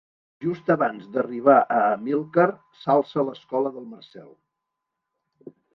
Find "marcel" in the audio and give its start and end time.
3.95-4.29